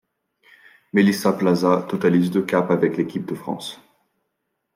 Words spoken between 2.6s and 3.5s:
avec l'équipe de